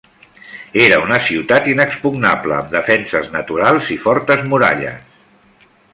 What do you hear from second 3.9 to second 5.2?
i fortes muralles.